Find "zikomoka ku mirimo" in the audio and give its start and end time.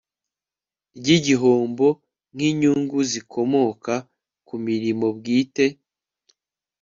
3.11-5.05